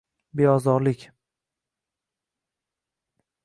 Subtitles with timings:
[0.33, 1.01] Beozorlik